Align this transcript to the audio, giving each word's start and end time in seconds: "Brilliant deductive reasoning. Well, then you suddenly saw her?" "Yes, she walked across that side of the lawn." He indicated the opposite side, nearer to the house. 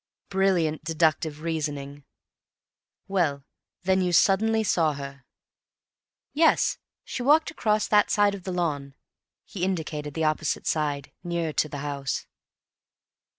"Brilliant 0.29 0.83
deductive 0.83 1.41
reasoning. 1.41 2.05
Well, 3.07 3.43
then 3.83 4.01
you 4.01 4.13
suddenly 4.13 4.63
saw 4.63 4.93
her?" 4.93 5.25
"Yes, 6.33 6.79
she 7.03 7.21
walked 7.21 7.51
across 7.51 7.87
that 7.87 8.09
side 8.09 8.33
of 8.33 8.41
the 8.43 8.51
lawn." 8.51 8.95
He 9.45 9.63
indicated 9.63 10.15
the 10.15 10.23
opposite 10.23 10.65
side, 10.65 11.11
nearer 11.23 11.53
to 11.53 11.69
the 11.69 11.77
house. 11.85 12.25